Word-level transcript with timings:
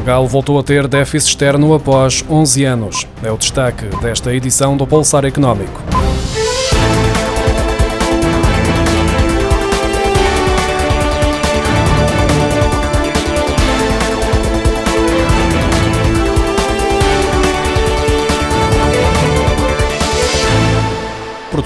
Portugal 0.00 0.26
voltou 0.26 0.58
a 0.58 0.62
ter 0.62 0.88
déficit 0.88 1.28
externo 1.28 1.74
após 1.74 2.24
11 2.26 2.64
anos. 2.64 3.06
É 3.22 3.30
o 3.30 3.36
destaque 3.36 3.84
desta 4.00 4.34
edição 4.34 4.74
do 4.74 4.86
Pulsar 4.86 5.26
Económico. 5.26 5.99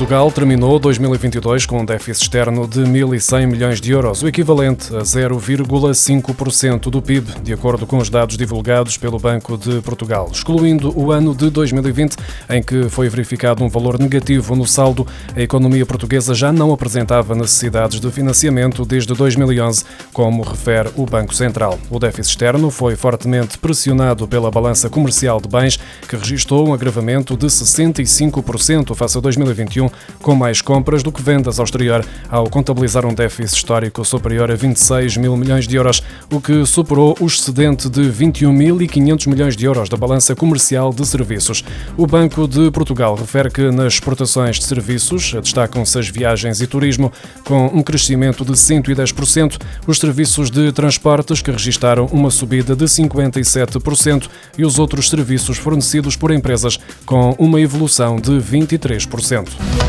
Portugal 0.05 0.31
terminou 0.31 0.79
2022 0.79 1.65
com 1.65 1.81
um 1.81 1.85
déficit 1.85 2.25
externo 2.25 2.69
de 2.69 2.81
1.100 2.81 3.47
milhões 3.47 3.81
de 3.81 3.91
euros, 3.91 4.23
o 4.23 4.29
equivalente 4.29 4.95
a 4.95 4.99
0,5% 4.99 6.91
do 6.91 7.01
PIB, 7.01 7.41
de 7.43 7.55
acordo 7.55 7.87
com 7.87 7.97
os 7.97 8.11
dados 8.11 8.37
divulgados 8.37 8.99
pelo 8.99 9.19
Banco 9.19 9.57
de 9.57 9.81
Portugal. 9.81 10.29
Excluindo 10.31 10.93
o 10.95 11.11
ano 11.11 11.35
de 11.35 11.49
2020, 11.49 12.17
em 12.51 12.63
que 12.63 12.91
foi 12.91 13.09
verificado 13.09 13.65
um 13.65 13.69
valor 13.71 13.99
negativo 13.99 14.55
no 14.55 14.67
saldo, 14.67 15.07
a 15.35 15.41
economia 15.41 15.87
portuguesa 15.87 16.35
já 16.35 16.53
não 16.53 16.71
apresentava 16.71 17.35
necessidades 17.35 17.99
de 17.99 18.11
financiamento 18.11 18.85
desde 18.85 19.15
2011, 19.15 19.85
como 20.13 20.43
refere 20.43 20.91
o 20.97 21.07
Banco 21.07 21.35
Central. 21.35 21.79
O 21.89 21.99
déficit 21.99 22.33
externo 22.33 22.71
foi 22.71 22.95
fortemente 22.95 23.57
pressionado 23.57 24.29
pela 24.29 24.51
balança 24.51 24.91
comercial 24.91 25.41
de 25.41 25.49
bens, 25.49 25.79
que 26.07 26.15
registrou 26.15 26.69
um 26.69 26.75
agravamento 26.75 27.39
de 27.39 27.47
65% 27.47 28.95
face 28.95 29.17
a 29.17 29.21
2021 29.23 29.94
com 30.23 30.35
mais 30.35 30.61
compras 30.61 31.03
do 31.03 31.13
que 31.13 31.23
vendas 31.23 31.59
ao 31.59 31.65
exterior, 31.65 32.05
ao 32.29 32.49
contabilizar 32.49 33.05
um 33.07 33.15
déficit 33.15 33.57
histórico 33.57 34.05
superior 34.05 34.51
a 34.51 34.55
26 34.55 35.17
mil 35.17 35.37
milhões 35.37 35.67
de 35.67 35.77
euros, 35.77 36.03
o 36.33 36.41
que 36.41 36.65
superou 36.67 37.17
o 37.21 37.27
excedente 37.27 37.89
de 37.89 38.03
21.500 38.03 39.29
milhões 39.29 39.57
de 39.57 39.65
euros 39.65 39.89
da 39.89 39.97
balança 39.97 40.35
comercial 40.35 40.93
de 40.93 41.07
serviços. 41.07 41.65
O 41.97 42.07
Banco 42.07 42.47
de 42.49 42.71
Portugal 42.71 43.15
refere 43.15 43.51
que 43.51 43.71
nas 43.71 43.95
exportações 43.95 44.59
de 44.59 44.65
serviços 44.65 45.33
destacam-se 45.33 45.99
as 45.99 46.09
viagens 46.09 46.61
e 46.61 46.67
turismo, 46.67 47.13
com 47.45 47.67
um 47.67 47.83
crescimento 47.83 48.45
de 48.45 48.53
110%, 48.53 49.61
os 49.87 49.99
serviços 49.99 50.51
de 50.51 50.73
transportes, 50.73 51.43
que 51.43 51.51
registaram 51.51 52.07
uma 52.07 52.31
subida 52.31 52.75
de 52.75 52.85
57%, 52.85 54.29
e 54.57 54.65
os 54.65 54.79
outros 54.79 55.09
serviços 55.09 55.57
fornecidos 55.57 56.17
por 56.17 56.31
empresas, 56.31 56.79
com 57.05 57.35
uma 57.39 57.61
evolução 57.61 58.17
de 58.17 58.33
23%. 58.33 59.84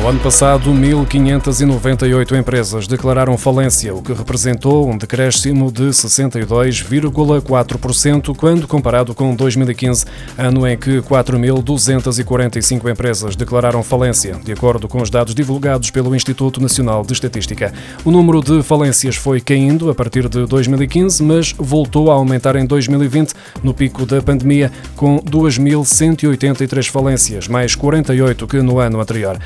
No 0.00 0.08
ano 0.08 0.18
passado, 0.18 0.72
1.598 0.72 2.34
empresas 2.34 2.86
declararam 2.86 3.36
falência, 3.36 3.94
o 3.94 4.00
que 4.00 4.14
representou 4.14 4.88
um 4.88 4.96
decréscimo 4.96 5.70
de 5.70 5.90
62,4% 5.90 8.34
quando 8.34 8.66
comparado 8.66 9.14
com 9.14 9.36
2015, 9.36 10.06
ano 10.38 10.66
em 10.66 10.74
que 10.74 11.02
4.245 11.02 12.90
empresas 12.90 13.36
declararam 13.36 13.82
falência, 13.82 14.40
de 14.42 14.52
acordo 14.52 14.88
com 14.88 15.02
os 15.02 15.10
dados 15.10 15.34
divulgados 15.34 15.90
pelo 15.90 16.16
Instituto 16.16 16.62
Nacional 16.62 17.04
de 17.04 17.12
Estatística. 17.12 17.70
O 18.02 18.10
número 18.10 18.40
de 18.40 18.62
falências 18.62 19.16
foi 19.16 19.38
caindo 19.38 19.90
a 19.90 19.94
partir 19.94 20.30
de 20.30 20.46
2015, 20.46 21.22
mas 21.22 21.54
voltou 21.58 22.10
a 22.10 22.14
aumentar 22.14 22.56
em 22.56 22.64
2020, 22.64 23.34
no 23.62 23.74
pico 23.74 24.06
da 24.06 24.22
pandemia, 24.22 24.72
com 24.96 25.18
2.183 25.18 26.88
falências, 26.88 27.48
mais 27.48 27.74
48 27.74 28.46
que 28.46 28.62
no 28.62 28.78
ano 28.78 28.98
anterior. 28.98 29.38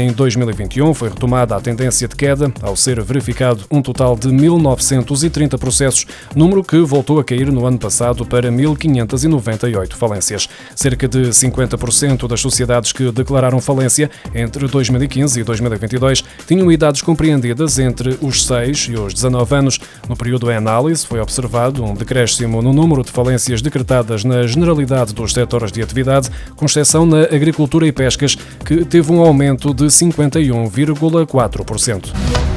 em 0.01 0.11
2021 0.11 0.93
foi 0.93 1.09
retomada 1.09 1.55
a 1.55 1.61
tendência 1.61 2.07
de 2.07 2.15
queda, 2.15 2.51
ao 2.61 2.75
ser 2.75 3.01
verificado 3.01 3.63
um 3.69 3.81
total 3.81 4.15
de 4.15 4.29
1.930 4.29 5.57
processos, 5.59 6.05
número 6.35 6.63
que 6.63 6.79
voltou 6.79 7.19
a 7.19 7.23
cair 7.23 7.51
no 7.51 7.65
ano 7.65 7.77
passado 7.77 8.25
para 8.25 8.51
1.598 8.51 9.93
falências. 9.93 10.49
Cerca 10.75 11.07
de 11.07 11.29
50% 11.29 12.27
das 12.27 12.41
sociedades 12.41 12.91
que 12.91 13.11
declararam 13.11 13.61
falência 13.61 14.09
entre 14.33 14.67
2015 14.67 15.39
e 15.39 15.43
2022 15.43 16.23
tinham 16.47 16.71
idades 16.71 17.01
compreendidas 17.01 17.77
entre 17.77 18.17
os 18.21 18.45
6 18.45 18.89
e 18.89 18.95
os 18.95 19.13
19 19.13 19.55
anos. 19.55 19.79
No 20.09 20.15
período 20.17 20.49
em 20.51 20.55
análise, 20.55 21.05
foi 21.05 21.19
observado 21.19 21.83
um 21.83 21.93
decréscimo 21.93 22.61
no 22.61 22.73
número 22.73 23.03
de 23.03 23.11
falências 23.11 23.61
decretadas 23.61 24.23
na 24.23 24.47
generalidade 24.47 25.13
dos 25.13 25.33
setores 25.33 25.71
de 25.71 25.81
atividade, 25.81 26.29
com 26.55 26.65
exceção 26.65 27.05
na 27.05 27.23
agricultura 27.23 27.85
e 27.85 27.91
pescas, 27.91 28.35
que 28.65 28.83
teve 28.83 29.11
um 29.11 29.21
aumento 29.21 29.73
de 29.73 29.90
51,4%. 29.91 32.50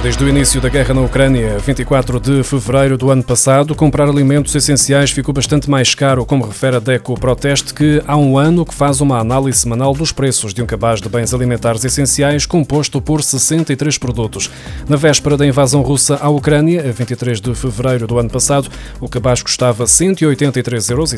Desde 0.00 0.22
o 0.22 0.28
início 0.28 0.60
da 0.60 0.68
guerra 0.68 0.94
na 0.94 1.00
Ucrânia, 1.00 1.58
24 1.58 2.20
de 2.20 2.44
fevereiro 2.44 2.96
do 2.96 3.10
ano 3.10 3.20
passado, 3.22 3.74
comprar 3.74 4.08
alimentos 4.08 4.54
essenciais 4.54 5.10
ficou 5.10 5.34
bastante 5.34 5.68
mais 5.68 5.92
caro, 5.92 6.24
como 6.24 6.46
refere 6.46 6.76
a 6.76 6.78
DECO 6.78 7.18
Proteste, 7.18 7.74
que 7.74 8.00
há 8.06 8.16
um 8.16 8.38
ano 8.38 8.64
que 8.64 8.72
faz 8.72 9.00
uma 9.00 9.18
análise 9.18 9.58
semanal 9.58 9.92
dos 9.92 10.12
preços 10.12 10.54
de 10.54 10.62
um 10.62 10.66
cabaz 10.66 11.00
de 11.00 11.08
bens 11.08 11.34
alimentares 11.34 11.84
essenciais 11.84 12.46
composto 12.46 13.02
por 13.02 13.24
63 13.24 13.98
produtos. 13.98 14.48
Na 14.88 14.94
véspera 14.94 15.36
da 15.36 15.44
invasão 15.44 15.82
russa 15.82 16.14
à 16.22 16.28
Ucrânia, 16.28 16.88
a 16.88 16.92
23 16.92 17.40
de 17.40 17.52
fevereiro 17.56 18.06
do 18.06 18.20
ano 18.20 18.30
passado, 18.30 18.70
o 19.00 19.08
cabaz 19.08 19.42
custava 19.42 19.84
183,63 19.84 20.90
euros. 20.92 21.12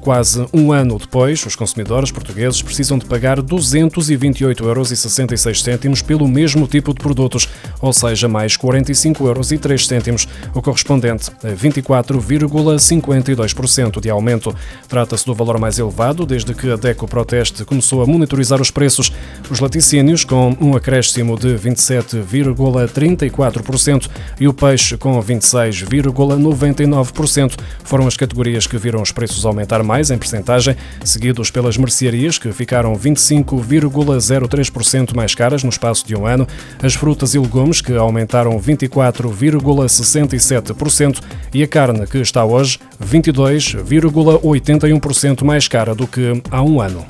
Quase 0.00 0.46
um 0.54 0.72
ano 0.72 0.98
depois, 0.98 1.44
os 1.44 1.54
consumidores 1.54 2.10
portugueses 2.10 2.62
precisam 2.62 2.96
de 2.96 3.04
pagar 3.04 3.42
228,66 3.42 5.84
euros 5.84 6.00
pelo 6.00 6.26
mesmo 6.26 6.66
tipo 6.66 6.94
de 6.94 7.00
produtos 7.00 7.41
ou 7.82 7.92
seja, 7.92 8.26
mais 8.28 8.56
45 8.56 9.26
euros 9.26 9.50
e 9.50 9.58
3 9.58 9.86
cêntimos, 9.86 10.28
o 10.54 10.62
correspondente 10.62 11.32
a 11.42 11.48
24,52% 11.48 14.00
de 14.00 14.08
aumento. 14.08 14.54
Trata-se 14.88 15.26
do 15.26 15.34
valor 15.34 15.58
mais 15.58 15.80
elevado 15.80 16.24
desde 16.24 16.54
que 16.54 16.70
a 16.70 16.76
DECO 16.76 17.08
Proteste 17.08 17.64
começou 17.64 18.00
a 18.02 18.06
monitorizar 18.06 18.60
os 18.60 18.70
preços. 18.70 19.10
Os 19.50 19.58
laticínios, 19.58 20.24
com 20.24 20.56
um 20.60 20.76
acréscimo 20.76 21.36
de 21.38 21.56
27,34% 21.56 24.08
e 24.38 24.46
o 24.46 24.54
peixe, 24.54 24.96
com 24.96 25.20
26,99%, 25.20 27.58
foram 27.82 28.06
as 28.06 28.16
categorias 28.16 28.64
que 28.66 28.78
viram 28.78 29.02
os 29.02 29.10
preços 29.10 29.44
aumentar 29.44 29.82
mais 29.82 30.12
em 30.12 30.18
percentagem, 30.18 30.76
seguidos 31.04 31.50
pelas 31.50 31.76
mercearias, 31.76 32.38
que 32.38 32.52
ficaram 32.52 32.94
25,03% 32.94 35.16
mais 35.16 35.34
caras 35.34 35.64
no 35.64 35.70
espaço 35.70 36.06
de 36.06 36.14
um 36.14 36.26
ano, 36.26 36.46
as 36.82 36.94
frutas 36.94 37.31
e 37.34 37.38
legumes, 37.38 37.80
que 37.80 37.94
aumentaram 37.94 38.58
24,67%, 38.58 41.20
e 41.54 41.62
a 41.62 41.68
carne, 41.68 42.06
que 42.06 42.18
está 42.18 42.44
hoje 42.44 42.78
22,81% 43.02 45.44
mais 45.44 45.66
cara 45.68 45.94
do 45.94 46.06
que 46.06 46.42
há 46.50 46.62
um 46.62 46.78
ano. 46.80 47.06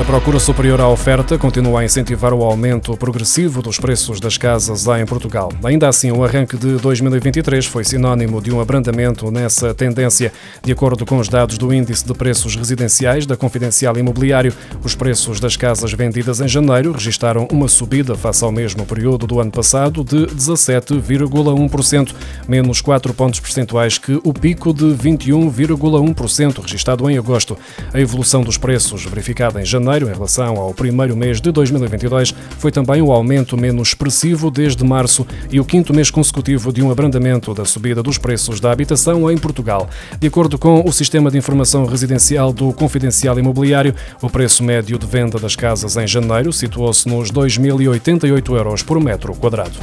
A 0.00 0.04
procura 0.10 0.40
superior 0.40 0.80
à 0.80 0.88
oferta 0.88 1.36
continua 1.36 1.80
a 1.80 1.84
incentivar 1.84 2.32
o 2.32 2.42
aumento 2.42 2.96
progressivo 2.96 3.60
dos 3.60 3.78
preços 3.78 4.18
das 4.18 4.38
casas 4.38 4.86
em 4.86 5.04
Portugal. 5.04 5.52
Ainda 5.62 5.88
assim, 5.88 6.10
o 6.10 6.24
arranque 6.24 6.56
de 6.56 6.76
2023 6.76 7.66
foi 7.66 7.84
sinónimo 7.84 8.40
de 8.40 8.50
um 8.50 8.62
abrandamento 8.62 9.30
nessa 9.30 9.74
tendência. 9.74 10.32
De 10.64 10.72
acordo 10.72 11.04
com 11.04 11.18
os 11.18 11.28
dados 11.28 11.58
do 11.58 11.72
Índice 11.72 12.06
de 12.06 12.14
Preços 12.14 12.56
Residenciais 12.56 13.26
da 13.26 13.36
Confidencial 13.36 13.94
Imobiliário, 13.98 14.54
os 14.82 14.94
preços 14.94 15.38
das 15.38 15.54
casas 15.54 15.92
vendidas 15.92 16.40
em 16.40 16.48
janeiro 16.48 16.92
registaram 16.92 17.46
uma 17.52 17.68
subida 17.68 18.16
face 18.16 18.42
ao 18.42 18.50
mesmo 18.50 18.86
período 18.86 19.26
do 19.26 19.38
ano 19.38 19.50
passado 19.50 20.02
de 20.02 20.26
17,1%, 20.28 22.14
menos 22.48 22.80
4 22.80 23.12
pontos 23.12 23.38
percentuais 23.38 23.98
que 23.98 24.18
o 24.24 24.32
pico 24.32 24.72
de 24.72 24.86
21,1% 24.86 26.62
registado 26.62 27.08
em 27.10 27.18
agosto. 27.18 27.54
A 27.92 28.00
evolução 28.00 28.42
dos 28.42 28.56
preços 28.56 29.04
verificada 29.04 29.60
em 29.60 29.64
janeiro 29.66 29.89
janeiro 29.90 30.08
em 30.08 30.12
relação 30.12 30.56
ao 30.56 30.72
primeiro 30.72 31.16
mês 31.16 31.40
de 31.40 31.50
2022 31.50 32.32
foi 32.58 32.70
também 32.70 33.02
o 33.02 33.10
aumento 33.10 33.56
menos 33.56 33.88
expressivo 33.88 34.48
desde 34.48 34.84
março 34.84 35.26
e 35.50 35.58
o 35.58 35.64
quinto 35.64 35.92
mês 35.92 36.10
consecutivo 36.10 36.72
de 36.72 36.80
um 36.80 36.92
abrandamento 36.92 37.52
da 37.52 37.64
subida 37.64 38.00
dos 38.00 38.16
preços 38.16 38.60
da 38.60 38.70
habitação 38.70 39.28
em 39.28 39.36
Portugal. 39.36 39.88
De 40.18 40.28
acordo 40.28 40.58
com 40.58 40.86
o 40.86 40.92
Sistema 40.92 41.28
de 41.28 41.38
Informação 41.38 41.84
Residencial 41.86 42.52
do 42.52 42.72
Confidencial 42.72 43.36
Imobiliário, 43.38 43.94
o 44.22 44.30
preço 44.30 44.62
médio 44.62 44.96
de 44.96 45.06
venda 45.06 45.40
das 45.40 45.56
casas 45.56 45.96
em 45.96 46.06
janeiro 46.06 46.52
situou-se 46.52 47.08
nos 47.08 47.32
2.088 47.32 48.56
euros 48.56 48.82
por 48.84 49.00
metro 49.00 49.34
quadrado. 49.34 49.74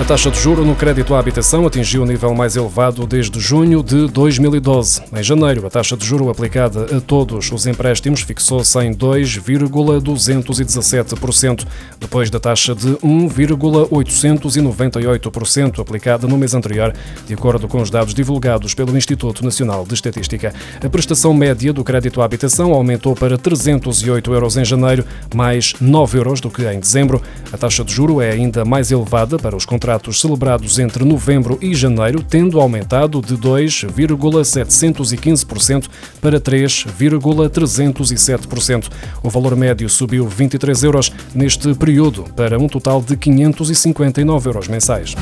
A 0.00 0.04
taxa 0.04 0.30
de 0.30 0.38
juro 0.38 0.64
no 0.64 0.76
crédito 0.76 1.12
à 1.12 1.18
habitação 1.18 1.66
atingiu 1.66 2.04
o 2.04 2.06
nível 2.06 2.32
mais 2.32 2.54
elevado 2.54 3.04
desde 3.04 3.40
junho 3.40 3.82
de 3.82 4.06
2012. 4.06 5.02
Em 5.12 5.24
janeiro, 5.24 5.66
a 5.66 5.70
taxa 5.70 5.96
de 5.96 6.06
juro 6.06 6.30
aplicada 6.30 6.96
a 6.96 7.00
todos 7.00 7.50
os 7.50 7.66
empréstimos 7.66 8.20
fixou-se 8.20 8.78
em 8.78 8.94
2,217%, 8.94 11.66
depois 11.98 12.30
da 12.30 12.38
taxa 12.38 12.76
de 12.76 12.90
1,898% 12.90 15.80
aplicada 15.80 16.28
no 16.28 16.38
mês 16.38 16.54
anterior, 16.54 16.94
de 17.26 17.34
acordo 17.34 17.66
com 17.66 17.82
os 17.82 17.90
dados 17.90 18.14
divulgados 18.14 18.74
pelo 18.74 18.96
Instituto 18.96 19.44
Nacional 19.44 19.84
de 19.84 19.94
Estatística. 19.94 20.54
A 20.80 20.88
prestação 20.88 21.34
média 21.34 21.72
do 21.72 21.82
crédito 21.82 22.22
à 22.22 22.24
habitação 22.24 22.72
aumentou 22.72 23.16
para 23.16 23.36
308 23.36 24.32
euros 24.32 24.56
em 24.56 24.64
janeiro, 24.64 25.04
mais 25.34 25.74
9 25.80 26.18
euros 26.18 26.40
do 26.40 26.50
que 26.50 26.64
em 26.64 26.78
dezembro. 26.78 27.20
A 27.52 27.58
taxa 27.58 27.84
de 27.84 27.92
juro 27.92 28.22
é 28.22 28.30
ainda 28.30 28.64
mais 28.64 28.92
elevada 28.92 29.40
para 29.40 29.56
os 29.56 29.66
contratos 29.66 29.87
contratos 29.88 30.20
celebrados 30.20 30.78
entre 30.78 31.02
novembro 31.02 31.56
e 31.62 31.74
janeiro, 31.74 32.22
tendo 32.22 32.60
aumentado 32.60 33.22
de 33.22 33.38
2,715% 33.38 35.88
para 36.20 36.38
3,307%. 36.38 38.90
O 39.22 39.30
valor 39.30 39.56
médio 39.56 39.88
subiu 39.88 40.28
23 40.28 40.84
euros 40.84 41.10
neste 41.34 41.74
período, 41.74 42.24
para 42.36 42.58
um 42.58 42.68
total 42.68 43.00
de 43.00 43.16
559 43.16 44.50
euros 44.50 44.68
mensais. 44.68 45.14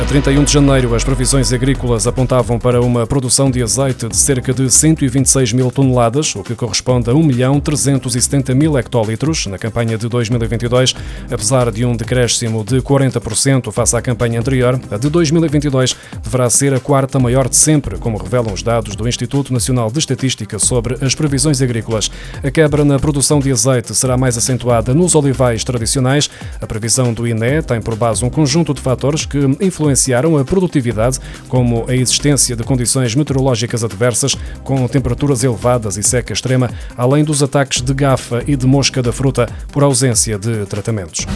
A 0.00 0.04
31 0.06 0.44
de 0.44 0.52
janeiro, 0.52 0.94
as 0.94 1.04
previsões 1.04 1.52
agrícolas 1.52 2.06
apontavam 2.06 2.58
para 2.58 2.80
uma 2.80 3.06
produção 3.06 3.50
de 3.50 3.62
azeite 3.62 4.08
de 4.08 4.16
cerca 4.16 4.50
de 4.50 4.70
126 4.70 5.52
mil 5.52 5.70
toneladas, 5.70 6.34
o 6.34 6.42
que 6.42 6.54
corresponde 6.54 7.10
a 7.10 7.14
1 7.14 7.22
milhão 7.22 7.60
370 7.60 8.54
mil 8.54 8.78
hectolitros 8.78 9.44
na 9.44 9.58
campanha 9.58 9.98
de 9.98 10.08
2022. 10.08 10.94
Apesar 11.30 11.70
de 11.70 11.84
um 11.84 11.94
decréscimo 11.94 12.64
de 12.64 12.80
40% 12.80 13.70
face 13.70 13.94
à 13.94 14.00
campanha 14.00 14.40
anterior, 14.40 14.80
a 14.90 14.96
de 14.96 15.10
2022 15.10 15.94
deverá 16.22 16.48
ser 16.48 16.72
a 16.72 16.80
quarta 16.80 17.18
maior 17.18 17.46
de 17.46 17.56
sempre, 17.56 17.98
como 17.98 18.16
revelam 18.16 18.54
os 18.54 18.62
dados 18.62 18.96
do 18.96 19.06
Instituto 19.06 19.52
Nacional 19.52 19.90
de 19.90 19.98
Estatística 19.98 20.58
sobre 20.58 20.96
as 21.04 21.14
previsões 21.14 21.60
agrícolas. 21.60 22.10
A 22.42 22.50
quebra 22.50 22.86
na 22.86 22.98
produção 22.98 23.38
de 23.38 23.52
azeite 23.52 23.94
será 23.94 24.16
mais 24.16 24.38
acentuada 24.38 24.94
nos 24.94 25.14
olivais 25.14 25.62
tradicionais. 25.62 26.30
A 26.58 26.66
previsão 26.66 27.12
do 27.12 27.28
INE 27.28 27.60
tem 27.62 27.82
por 27.82 27.94
base 27.94 28.24
um 28.24 28.30
conjunto 28.30 28.72
de 28.72 28.80
fatores 28.80 29.26
que 29.26 29.38
influenciam 29.60 29.89
influenciaram 29.90 30.38
a 30.38 30.44
produtividade, 30.44 31.18
como 31.48 31.84
a 31.88 31.94
existência 31.94 32.54
de 32.54 32.62
condições 32.62 33.14
meteorológicas 33.14 33.82
adversas, 33.82 34.36
com 34.62 34.86
temperaturas 34.86 35.42
elevadas 35.42 35.96
e 35.96 36.02
seca 36.02 36.32
extrema, 36.32 36.70
além 36.96 37.24
dos 37.24 37.42
ataques 37.42 37.82
de 37.82 37.92
gafa 37.92 38.42
e 38.46 38.56
de 38.56 38.66
mosca 38.66 39.02
da 39.02 39.12
fruta 39.12 39.48
por 39.72 39.82
ausência 39.82 40.38
de 40.38 40.64
tratamentos. 40.66 41.26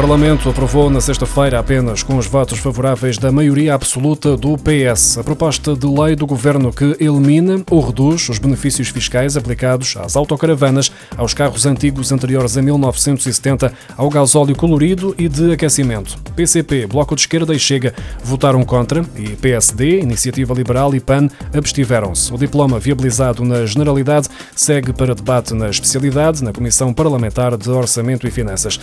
Parlamento 0.00 0.48
aprovou 0.48 0.88
na 0.88 0.98
sexta-feira, 0.98 1.58
apenas 1.58 2.02
com 2.02 2.16
os 2.16 2.26
votos 2.26 2.58
favoráveis 2.58 3.18
da 3.18 3.30
maioria 3.30 3.74
absoluta 3.74 4.34
do 4.34 4.56
PS, 4.56 5.18
a 5.18 5.22
proposta 5.22 5.76
de 5.76 5.86
lei 5.86 6.16
do 6.16 6.26
governo 6.26 6.72
que 6.72 6.96
elimina 6.98 7.62
ou 7.70 7.82
reduz 7.82 8.26
os 8.30 8.38
benefícios 8.38 8.88
fiscais 8.88 9.36
aplicados 9.36 9.94
às 9.98 10.16
autocaravanas, 10.16 10.90
aos 11.18 11.34
carros 11.34 11.66
antigos 11.66 12.12
anteriores 12.12 12.56
a 12.56 12.62
1970, 12.62 13.74
ao 13.94 14.08
gasóleo 14.08 14.56
colorido 14.56 15.14
e 15.18 15.28
de 15.28 15.52
aquecimento. 15.52 16.16
PCP, 16.34 16.86
Bloco 16.86 17.14
de 17.14 17.20
Esquerda 17.20 17.54
e 17.54 17.58
Chega 17.58 17.92
votaram 18.24 18.62
contra 18.64 19.04
e 19.14 19.36
PSD, 19.36 20.00
Iniciativa 20.00 20.54
Liberal 20.54 20.94
e 20.94 21.00
PAN 21.00 21.28
abstiveram-se. 21.52 22.32
O 22.32 22.38
diploma 22.38 22.78
viabilizado 22.78 23.44
na 23.44 23.66
Generalidade 23.66 24.28
segue 24.56 24.94
para 24.94 25.14
debate 25.14 25.52
na 25.52 25.68
especialidade 25.68 26.42
na 26.42 26.54
Comissão 26.54 26.90
Parlamentar 26.94 27.54
de 27.54 27.68
Orçamento 27.68 28.26
e 28.26 28.30
Finanças. 28.30 28.80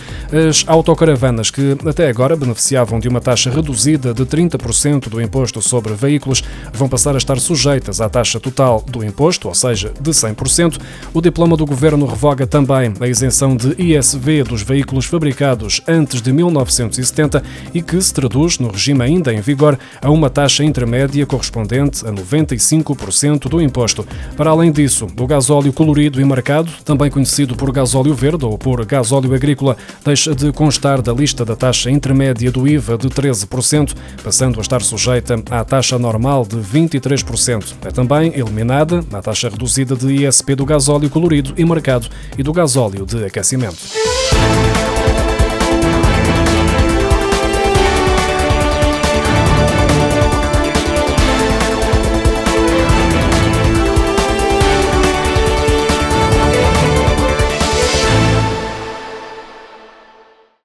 As 0.48 0.64
autocaravanas 0.68 1.07
autocaravanas 1.08 1.50
que 1.50 1.76
até 1.86 2.08
agora 2.08 2.36
beneficiavam 2.36 3.00
de 3.00 3.08
uma 3.08 3.20
taxa 3.20 3.50
reduzida 3.50 4.12
de 4.12 4.24
30% 4.24 5.08
do 5.08 5.20
imposto 5.20 5.62
sobre 5.62 5.94
veículos 5.94 6.42
vão 6.72 6.88
passar 6.88 7.14
a 7.14 7.18
estar 7.18 7.38
sujeitas 7.40 8.00
à 8.00 8.08
taxa 8.08 8.38
total 8.38 8.84
do 8.86 9.04
imposto, 9.04 9.48
ou 9.48 9.54
seja, 9.54 9.92
de 10.00 10.10
100%. 10.10 10.78
O 11.14 11.20
diploma 11.20 11.56
do 11.56 11.64
governo 11.64 12.06
revoga 12.06 12.46
também 12.46 12.92
a 13.00 13.06
isenção 13.06 13.56
de 13.56 13.74
ISV 13.80 14.44
dos 14.44 14.62
veículos 14.62 15.06
fabricados 15.06 15.80
antes 15.88 16.20
de 16.20 16.32
1970 16.32 17.42
e 17.72 17.80
que 17.80 18.00
se 18.00 18.12
traduz, 18.12 18.58
no 18.58 18.70
regime 18.70 19.02
ainda 19.02 19.32
em 19.32 19.40
vigor, 19.40 19.78
a 20.02 20.10
uma 20.10 20.28
taxa 20.28 20.64
intermédia 20.64 21.24
correspondente 21.26 22.06
a 22.06 22.12
95% 22.12 23.48
do 23.48 23.62
imposto. 23.62 24.06
Para 24.36 24.50
além 24.50 24.70
disso, 24.70 25.06
o 25.18 25.26
gasóleo 25.26 25.72
colorido 25.72 26.20
e 26.20 26.24
marcado, 26.24 26.70
também 26.84 27.10
conhecido 27.10 27.56
por 27.56 27.72
gasóleo 27.72 28.14
verde 28.14 28.44
ou 28.44 28.58
por 28.58 28.84
gasóleo 28.84 29.34
agrícola, 29.34 29.76
deixa 30.04 30.34
de 30.34 30.52
constar 30.52 30.87
da 30.96 31.12
lista 31.12 31.44
da 31.44 31.54
taxa 31.54 31.90
intermédia 31.90 32.50
do 32.50 32.66
IVA 32.66 32.96
de 32.96 33.08
13%, 33.08 33.94
passando 34.24 34.58
a 34.58 34.62
estar 34.62 34.80
sujeita 34.80 35.36
à 35.50 35.62
taxa 35.62 35.98
normal 35.98 36.46
de 36.46 36.56
23%. 36.56 37.74
É 37.84 37.90
também 37.90 38.32
eliminada 38.34 39.04
a 39.12 39.20
taxa 39.20 39.50
reduzida 39.50 39.94
de 39.94 40.26
ISP 40.26 40.54
do 40.54 40.64
gasóleo 40.64 41.10
colorido 41.10 41.52
e 41.56 41.64
marcado 41.64 42.08
e 42.38 42.42
do 42.42 42.52
gasóleo 42.52 43.04
de 43.04 43.24
aquecimento. 43.24 43.76